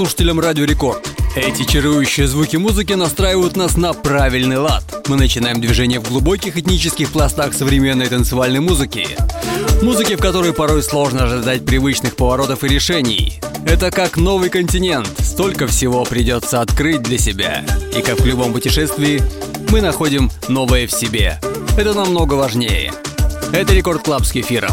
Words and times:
Слушателям 0.00 0.40
Радио 0.40 0.64
Рекорд. 0.64 1.06
Эти 1.36 1.62
чарующие 1.70 2.26
звуки 2.26 2.56
музыки 2.56 2.94
настраивают 2.94 3.54
нас 3.54 3.76
на 3.76 3.92
правильный 3.92 4.56
лад. 4.56 4.82
Мы 5.08 5.16
начинаем 5.16 5.60
движение 5.60 6.00
в 6.00 6.08
глубоких 6.08 6.56
этнических 6.56 7.12
пластах 7.12 7.52
современной 7.52 8.06
танцевальной 8.06 8.60
музыки. 8.60 9.06
Музыки, 9.82 10.16
в 10.16 10.20
которой 10.22 10.54
порой 10.54 10.82
сложно 10.82 11.24
ожидать 11.24 11.66
привычных 11.66 12.16
поворотов 12.16 12.64
и 12.64 12.68
решений. 12.68 13.42
Это 13.66 13.90
как 13.90 14.16
новый 14.16 14.48
континент, 14.48 15.06
столько 15.18 15.66
всего 15.66 16.04
придется 16.04 16.62
открыть 16.62 17.02
для 17.02 17.18
себя. 17.18 17.62
И 17.94 18.00
как 18.00 18.20
в 18.20 18.24
любом 18.24 18.54
путешествии, 18.54 19.22
мы 19.68 19.82
находим 19.82 20.30
новое 20.48 20.86
в 20.86 20.92
себе. 20.92 21.38
Это 21.76 21.92
намного 21.92 22.34
важнее. 22.34 22.90
Это 23.52 23.74
Record 23.74 24.02
Club 24.02 24.24
с 24.24 24.32
кефиром. 24.32 24.72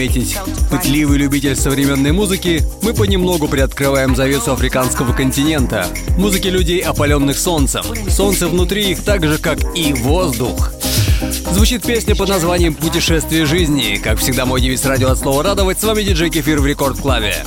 Заметить 0.00 0.38
пытливый 0.70 1.18
любитель 1.18 1.54
современной 1.54 2.12
музыки, 2.12 2.62
мы 2.80 2.94
понемногу 2.94 3.48
приоткрываем 3.48 4.16
завесу 4.16 4.52
африканского 4.52 5.12
континента. 5.12 5.86
Музыки 6.16 6.48
людей, 6.48 6.80
опаленных 6.80 7.38
солнцем. 7.38 7.82
Солнце 8.08 8.48
внутри 8.48 8.92
их 8.92 9.04
так 9.04 9.26
же, 9.26 9.36
как 9.36 9.58
и 9.76 9.92
воздух. 9.92 10.72
Звучит 11.52 11.82
песня 11.82 12.16
под 12.16 12.30
названием 12.30 12.72
«Путешествие 12.72 13.44
жизни». 13.44 14.00
Как 14.02 14.18
всегда, 14.18 14.46
мой 14.46 14.62
девиз 14.62 14.86
радио 14.86 15.10
от 15.10 15.18
слова 15.18 15.42
«радовать». 15.42 15.78
С 15.78 15.84
вами 15.84 16.02
диджей 16.02 16.30
Кефир 16.30 16.60
в 16.60 16.66
Рекорд-клаве. 16.66 17.44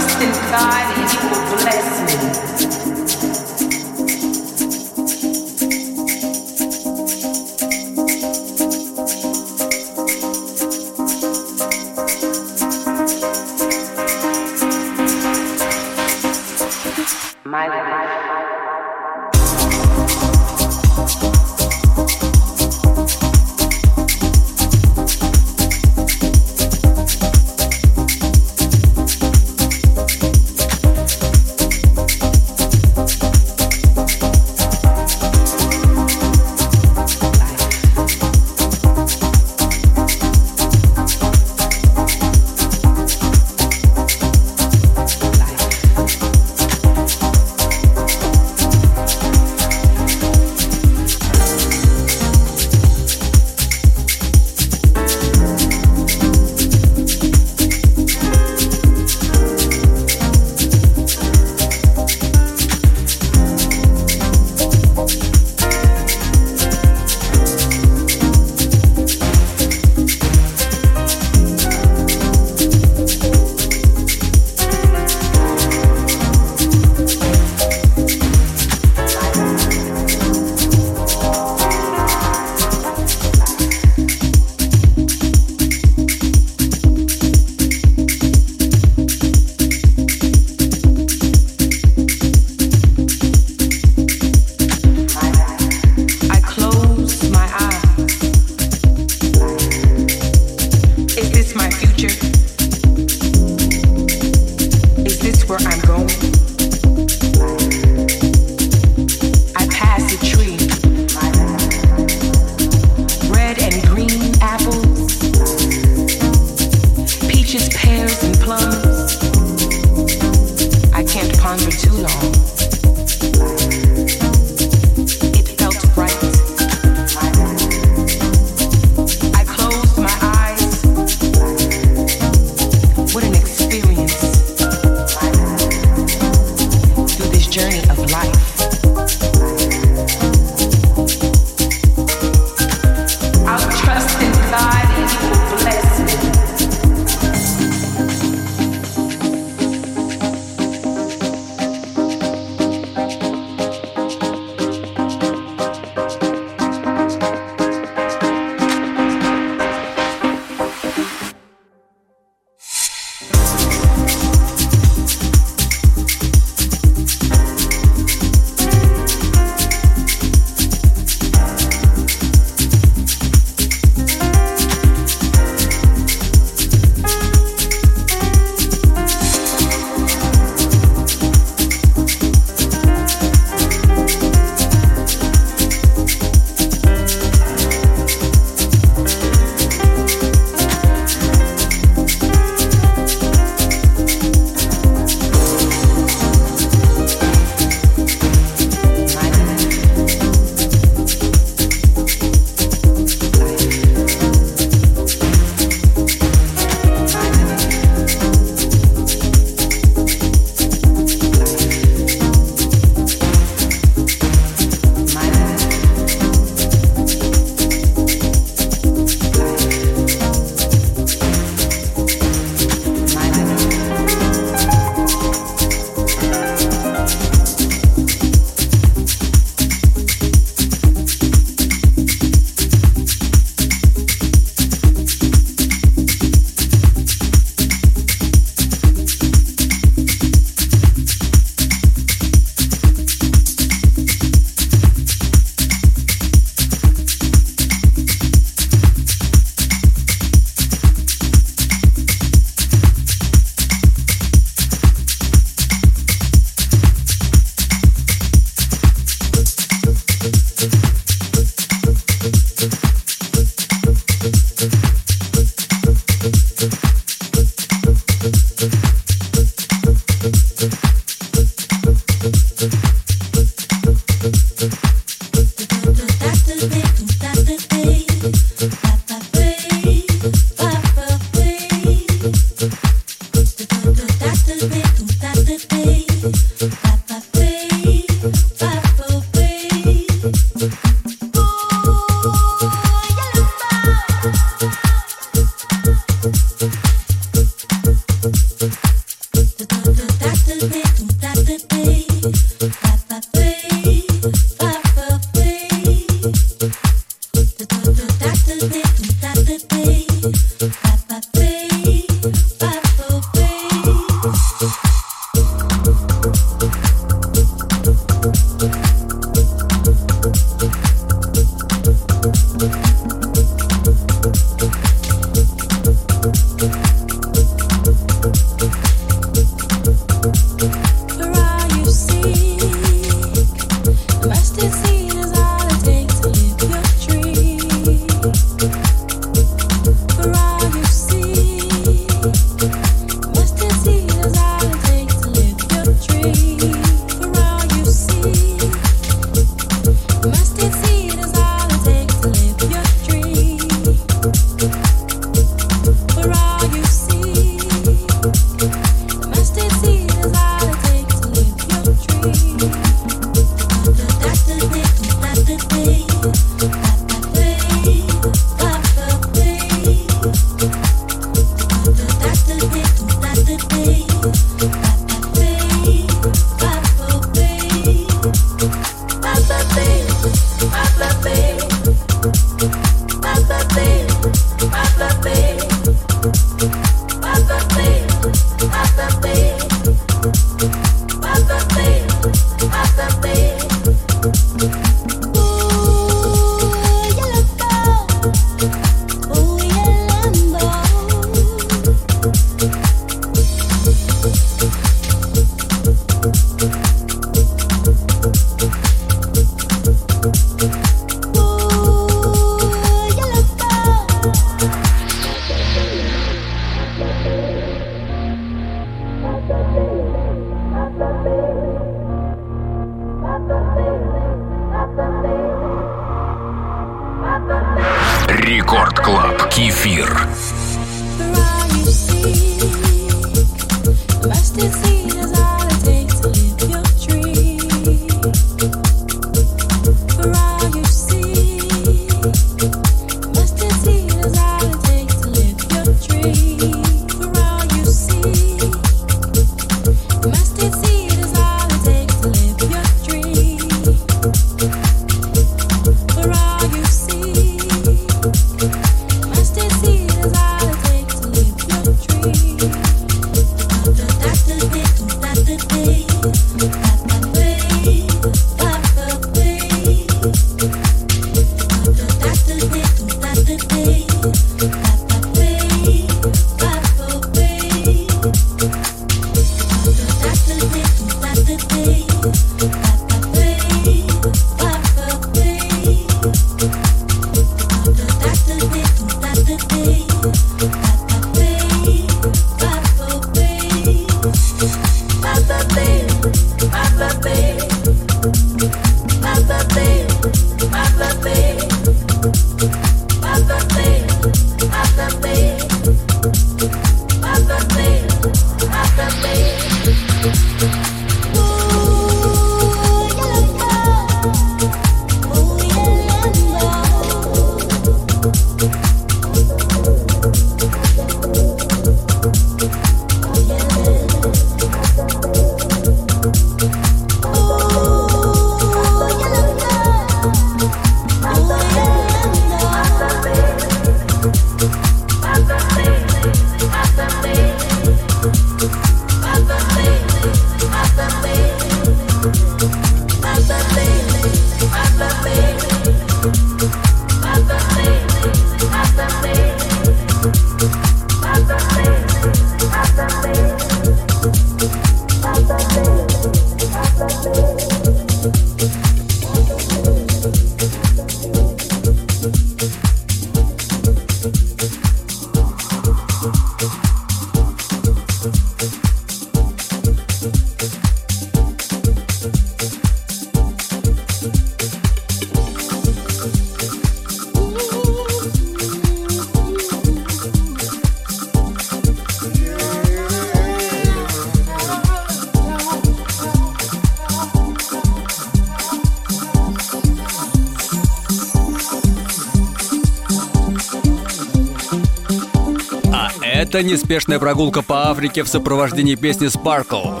Это 596.56 596.64
неспешная 596.64 597.18
прогулка 597.18 597.60
по 597.60 597.90
Африке 597.90 598.22
в 598.22 598.28
сопровождении 598.28 598.94
песни 598.94 599.28
Sparkle. 599.28 600.00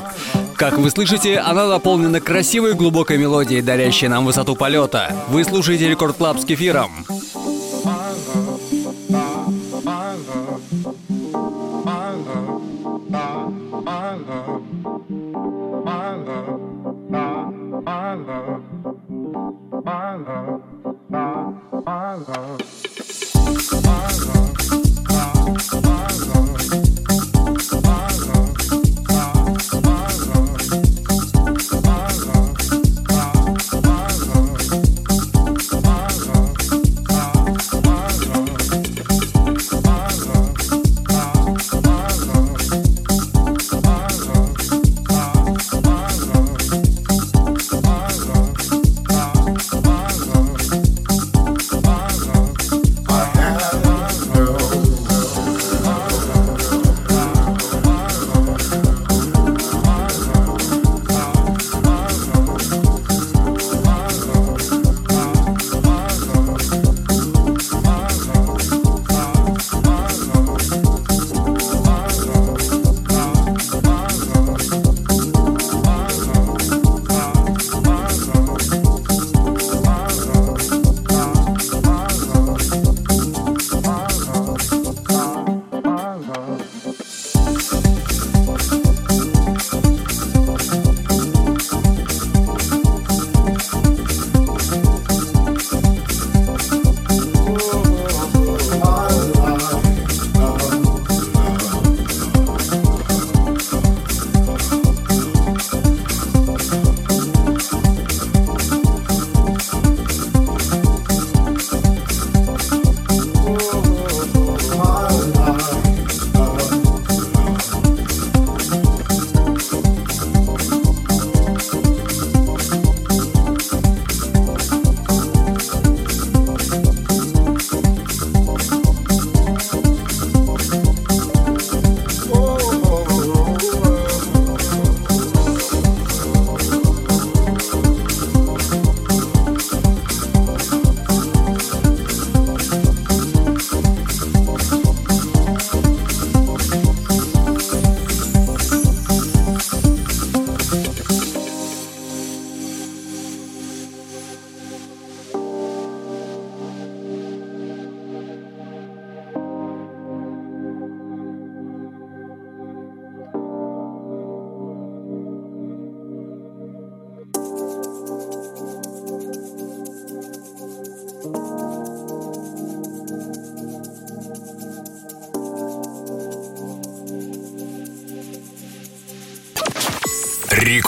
Как 0.56 0.78
вы 0.78 0.88
слышите, 0.88 1.36
она 1.36 1.66
наполнена 1.66 2.18
красивой 2.18 2.72
глубокой 2.72 3.18
мелодией, 3.18 3.60
дарящей 3.60 4.08
нам 4.08 4.24
высоту 4.24 4.56
полета. 4.56 5.14
Вы 5.28 5.44
слушаете 5.44 5.86
Record 5.86 6.16
Club 6.16 6.38
с 6.38 6.46
кефиром. 6.46 7.04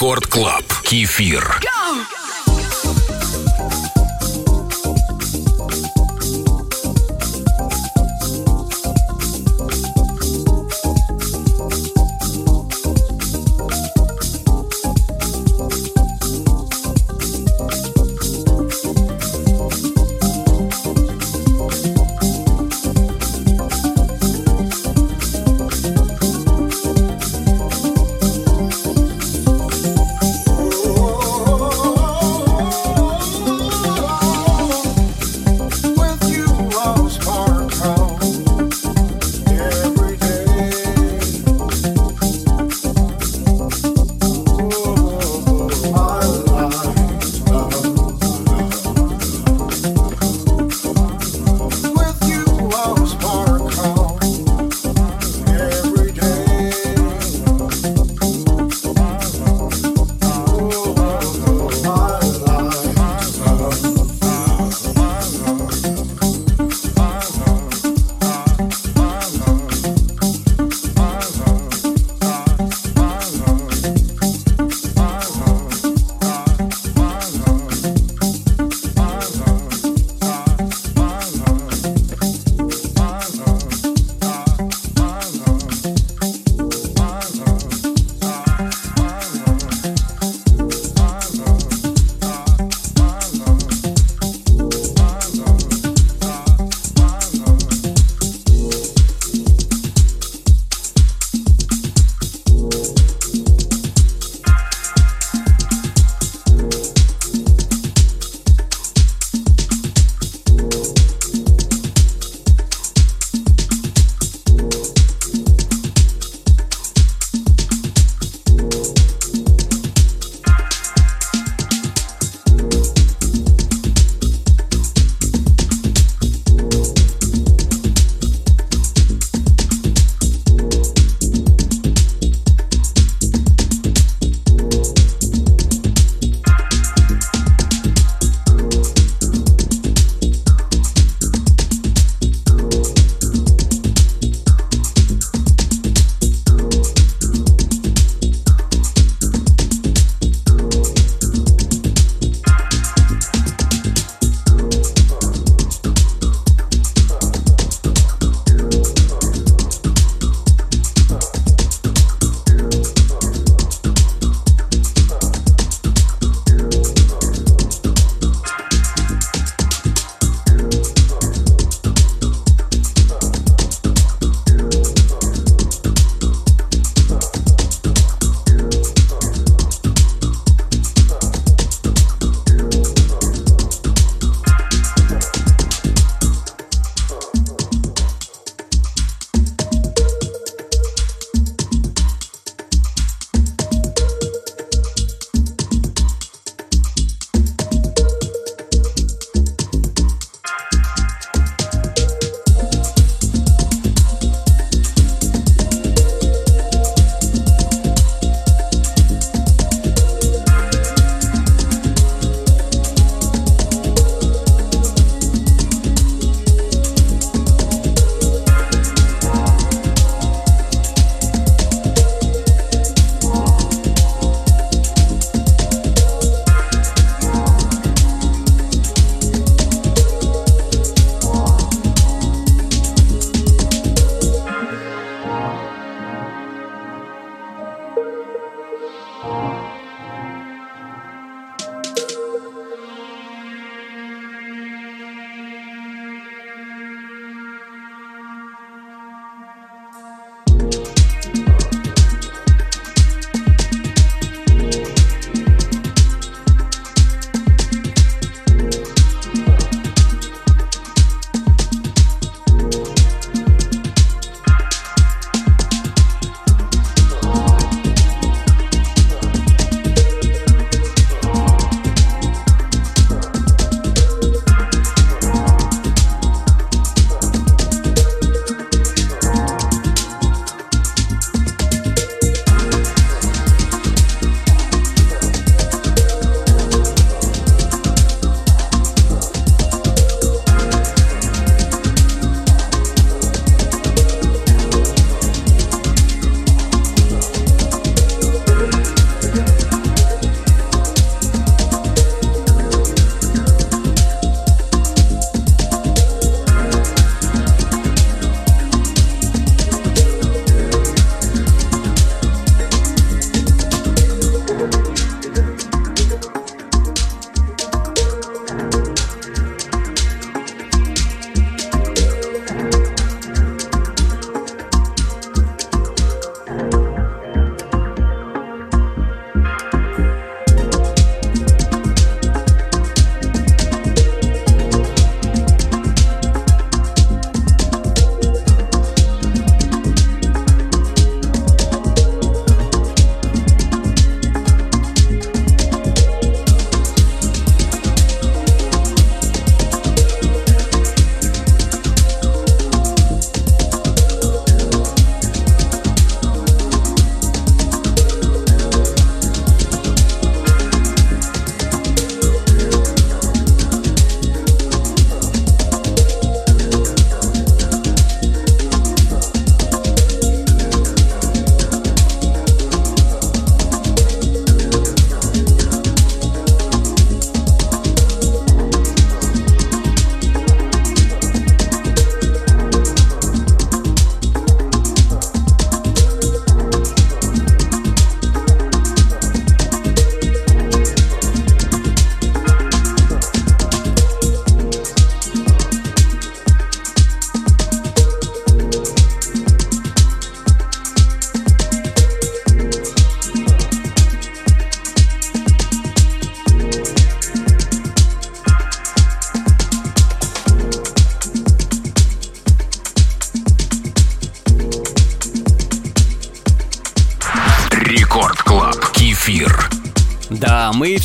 Рекорд 0.09 0.27
Клаб. 0.27 0.65
Кефир. 0.85 1.78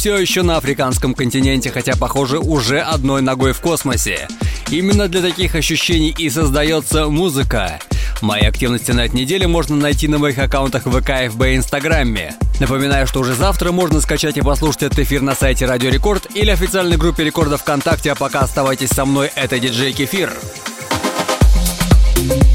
Все 0.03 0.17
еще 0.17 0.43
на 0.43 0.57
африканском 0.57 1.13
континенте, 1.13 1.71
хотя, 1.71 1.95
похоже, 1.95 2.37
уже 2.37 2.81
одной 2.81 3.21
ногой 3.21 3.53
в 3.53 3.61
космосе. 3.61 4.27
Именно 4.69 5.07
для 5.07 5.21
таких 5.21 5.55
ощущений 5.55 6.13
и 6.17 6.29
создается 6.29 7.07
музыка. 7.07 7.79
Мои 8.21 8.41
активности 8.41 8.91
на 8.91 9.05
этой 9.05 9.15
неделе 9.15 9.47
можно 9.47 9.77
найти 9.77 10.09
на 10.09 10.17
моих 10.17 10.37
аккаунтах 10.39 10.83
ВК, 10.83 11.31
ФБ 11.31 11.43
и 11.43 11.55
Инстаграме. 11.55 12.35
Напоминаю, 12.59 13.07
что 13.07 13.21
уже 13.21 13.33
завтра 13.33 13.71
можно 13.71 14.01
скачать 14.01 14.35
и 14.35 14.41
послушать 14.41 14.83
этот 14.83 14.99
эфир 14.99 15.21
на 15.21 15.35
сайте 15.35 15.65
Радио 15.67 15.89
Рекорд 15.89 16.27
или 16.35 16.49
официальной 16.49 16.97
группе 16.97 17.23
Рекорда 17.23 17.55
ВКонтакте, 17.55 18.11
а 18.11 18.15
пока 18.15 18.41
оставайтесь 18.41 18.89
со 18.89 19.05
мной, 19.05 19.31
это 19.35 19.57
диджей 19.57 19.93
Кефир. 19.93 20.33
Рекорд 22.17 22.52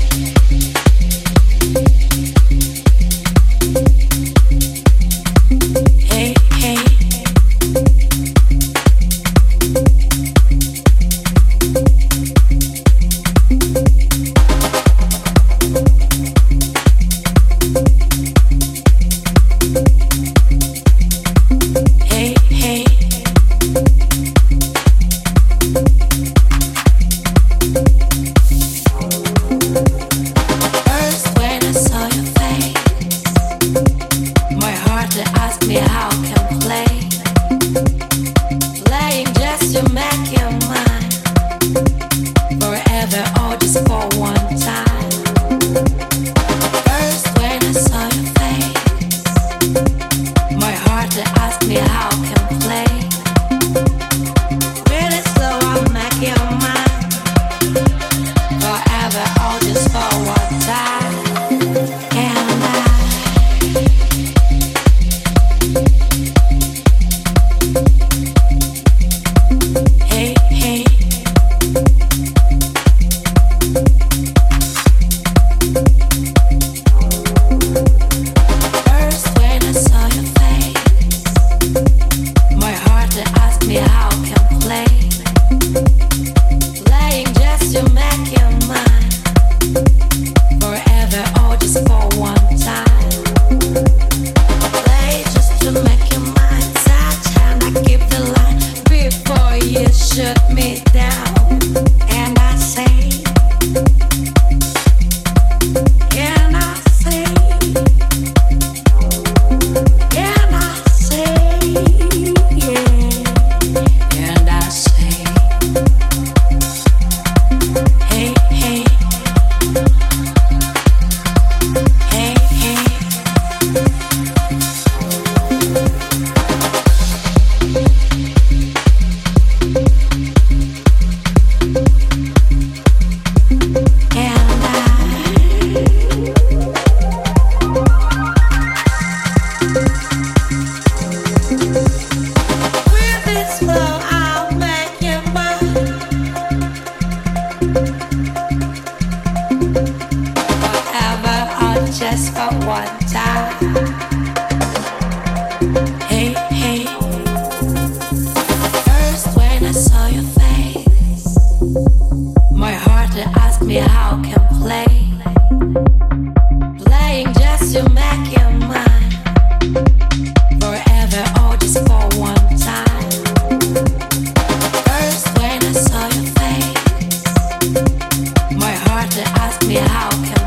me 179.69 179.75
how 179.75 180.09
can 180.25 180.38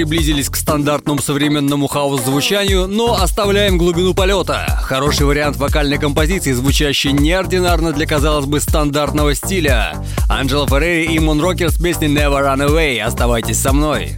приблизились 0.00 0.48
к 0.48 0.56
стандартному 0.56 1.20
современному 1.20 1.86
хаос-звучанию, 1.86 2.86
но 2.86 3.20
оставляем 3.20 3.76
глубину 3.76 4.14
полета. 4.14 4.64
Хороший 4.80 5.26
вариант 5.26 5.58
вокальной 5.58 5.98
композиции, 5.98 6.52
звучащей 6.52 7.12
неординарно 7.12 7.92
для, 7.92 8.06
казалось 8.06 8.46
бы, 8.46 8.60
стандартного 8.60 9.34
стиля. 9.34 10.02
Анджела 10.26 10.66
Феррери 10.66 11.12
и 11.12 11.18
Мон 11.18 11.42
Рокер 11.42 11.70
с 11.70 11.78
песней 11.78 12.08
Never 12.08 12.42
Run 12.42 12.66
Away. 12.66 12.98
Оставайтесь 12.98 13.58
со 13.60 13.74
мной. 13.74 14.16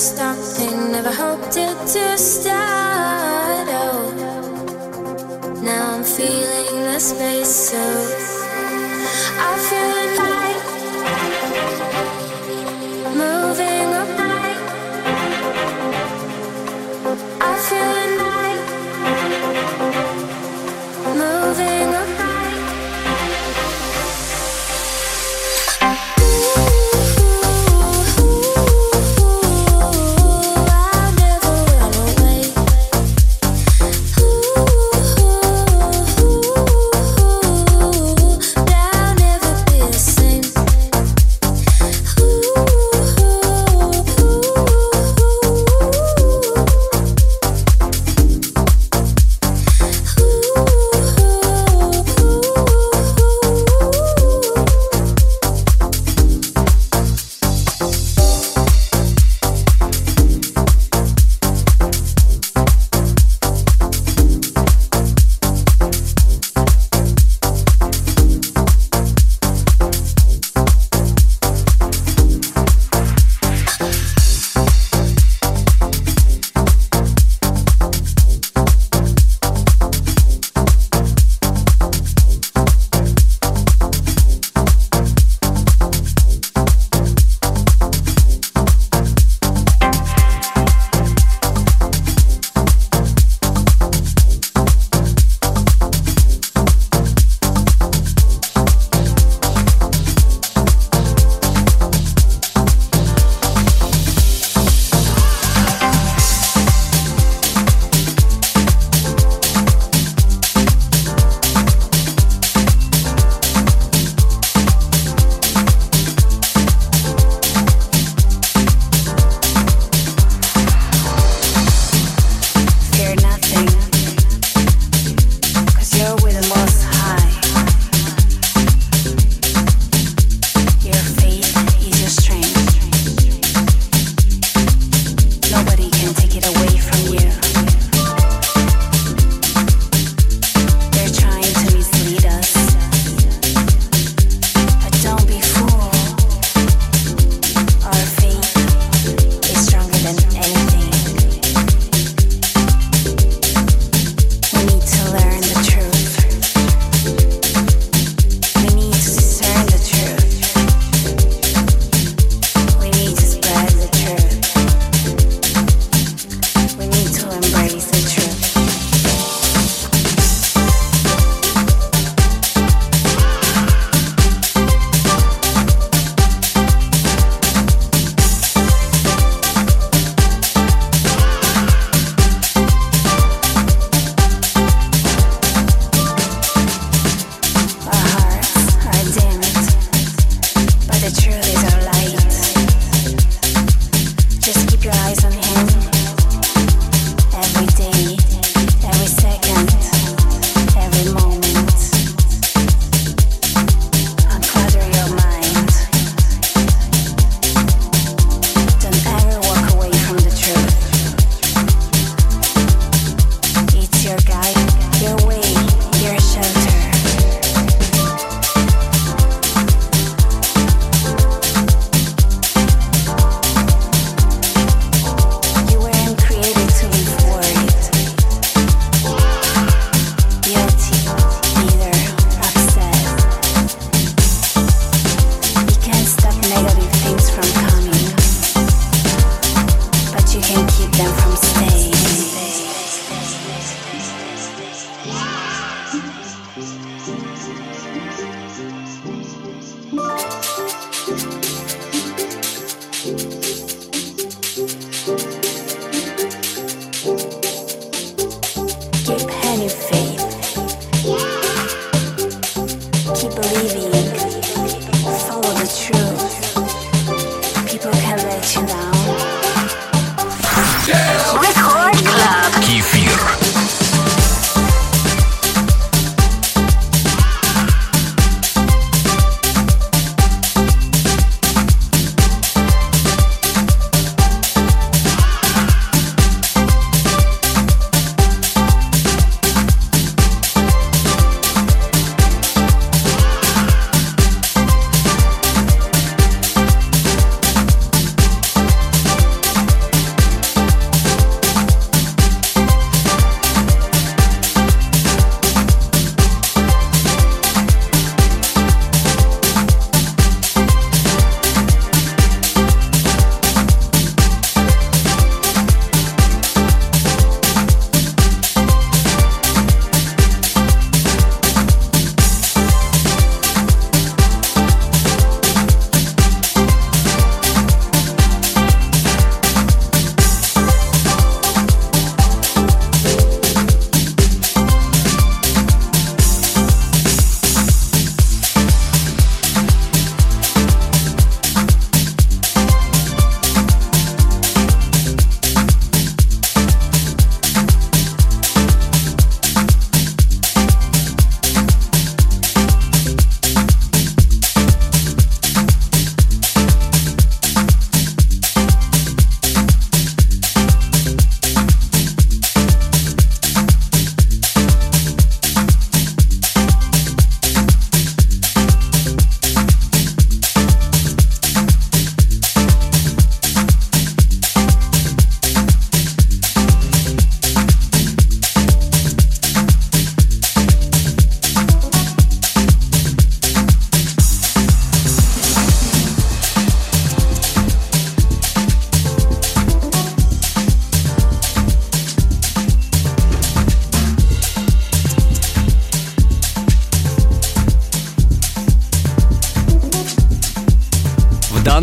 stop. 0.00 0.36
Never 0.90 1.12
hoped 1.12 1.56
it 1.58 1.76
to 1.92 2.16
stop. 2.16 2.89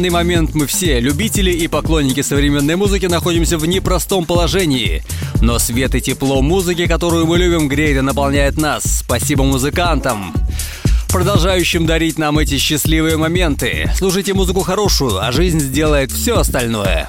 Данный 0.08 0.24
момент 0.24 0.56
мы 0.56 0.68
все, 0.68 1.00
любители 1.02 1.52
и 1.52 1.68
поклонники 1.68 2.22
современной 2.22 2.76
музыки, 2.78 3.08
находимся 3.08 3.58
в 3.58 3.66
непростом 3.66 4.26
положении. 4.26 5.04
Но 5.42 5.60
свет 5.60 5.96
и 5.96 6.02
тепло 6.02 6.42
музыки, 6.42 6.88
которую 6.88 7.26
мы 7.26 7.38
любим, 7.38 7.68
греет 7.68 7.98
и 7.98 8.02
наполняет 8.02 8.58
нас. 8.58 8.84
Спасибо 8.84 9.44
музыкантам 9.44 10.34
продолжающим 11.10 11.86
дарить 11.86 12.20
нам 12.20 12.38
эти 12.38 12.58
счастливые 12.58 13.18
моменты. 13.18 13.90
Слушайте 13.96 14.34
музыку 14.34 14.62
хорошую, 14.62 15.18
а 15.24 15.32
жизнь 15.32 15.60
сделает 15.60 16.12
все 16.12 16.38
остальное. 16.38 17.08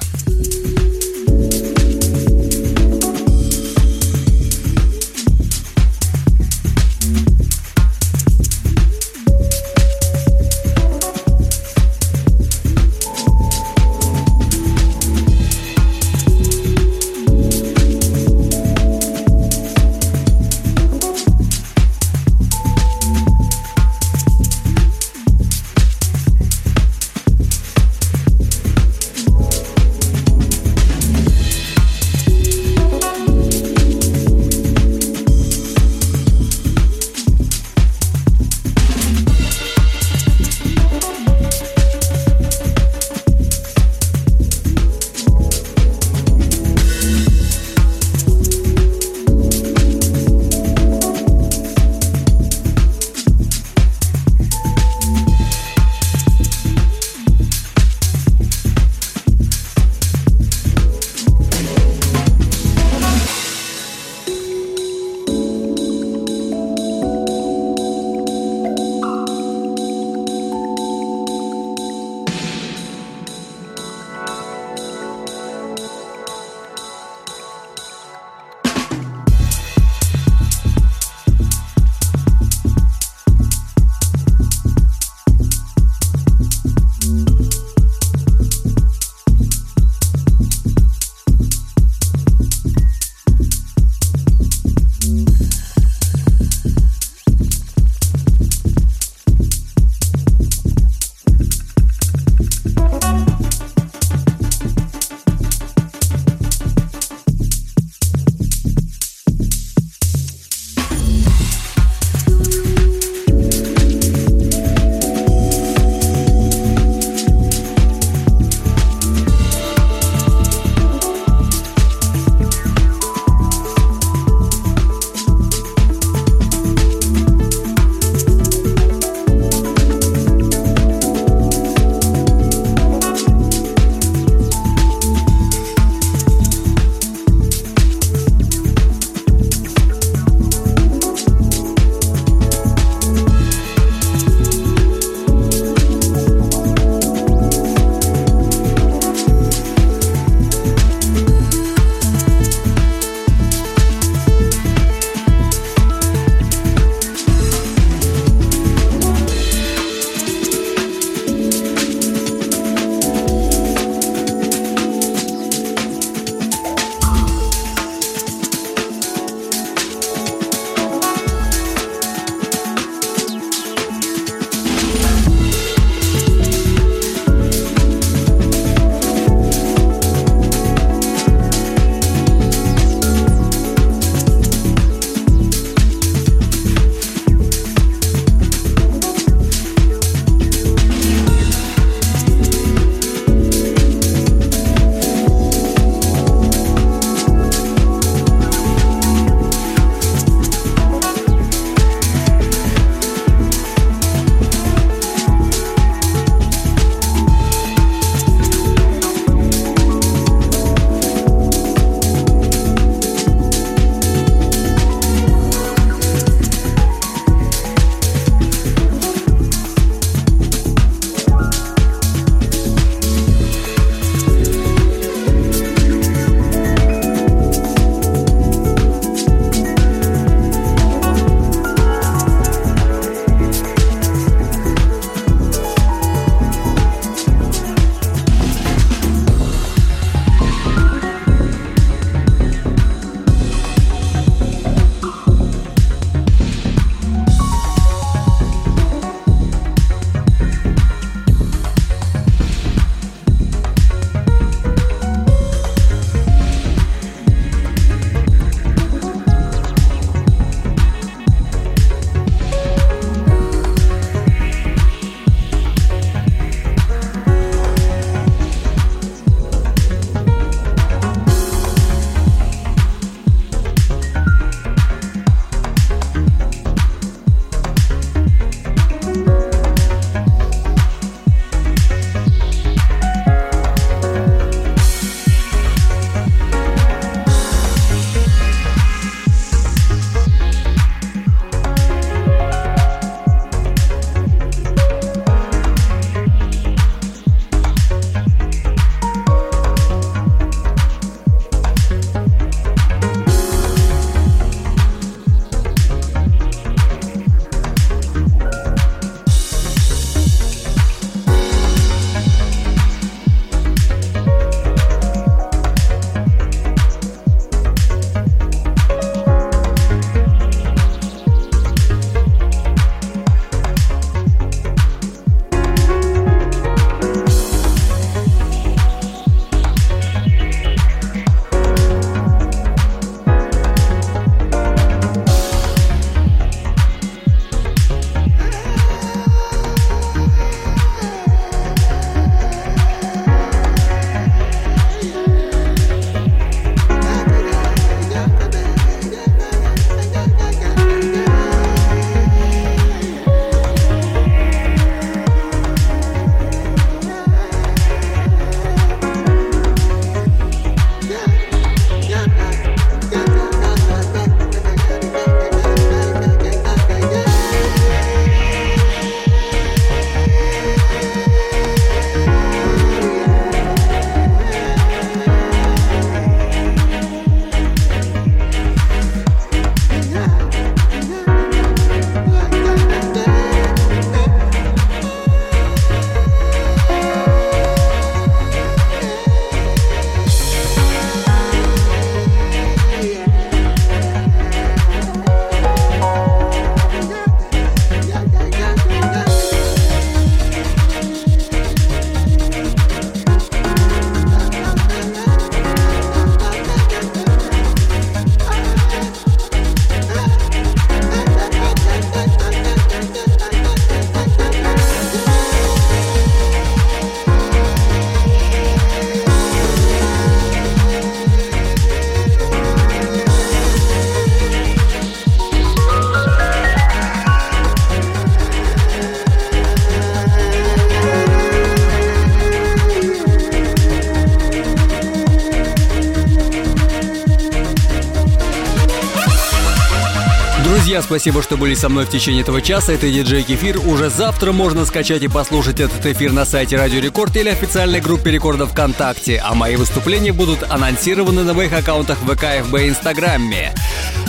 Спасибо, 441.19 441.43
что 441.43 441.57
были 441.57 441.73
со 441.73 441.89
мной 441.89 442.05
в 442.05 442.09
течение 442.09 442.43
этого 442.43 442.61
часа. 442.61 442.93
Это 442.93 443.09
диджей 443.09 443.43
Кефир. 443.43 443.85
Уже 443.85 444.09
завтра 444.09 444.53
можно 444.53 444.85
скачать 444.85 445.21
и 445.21 445.27
послушать 445.27 445.81
этот 445.81 446.05
эфир 446.05 446.31
на 446.31 446.45
сайте 446.45 446.77
Радио 446.77 447.01
Рекорд 447.01 447.35
или 447.35 447.49
официальной 447.49 447.99
группе 447.99 448.31
Рекорда 448.31 448.65
ВКонтакте. 448.65 449.41
А 449.43 449.53
мои 449.53 449.75
выступления 449.75 450.31
будут 450.31 450.63
анонсированы 450.71 451.43
на 451.43 451.53
моих 451.53 451.73
аккаунтах 451.73 452.19
ВК, 452.19 452.63
ФБ 452.63 452.75
и 452.75 452.87
Инстаграме. 452.87 453.73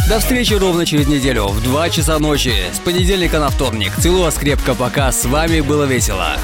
До 0.09 0.19
встречи 0.19 0.55
ровно 0.55 0.85
через 0.85 1.07
неделю 1.07 1.47
в 1.47 1.63
2 1.63 1.91
часа 1.91 2.19
ночи 2.19 2.55
с 2.73 2.81
понедельника 2.81 3.39
на 3.39 3.51
вторник. 3.51 3.93
Целую 4.01 4.25
вас 4.25 4.35
крепко, 4.35 4.75
пока. 4.75 5.13
С 5.13 5.25
вами 5.27 5.61
было 5.61 5.85
весело. 5.85 6.39